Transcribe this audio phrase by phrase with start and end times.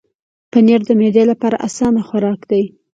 [0.51, 2.63] پنېر د معدې لپاره اسانه خوراک دی.